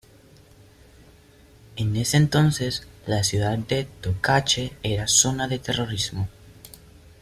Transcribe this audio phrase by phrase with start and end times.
[1.75, 6.27] En ese entonces la ciudad de Tocache era zona de terrorismo.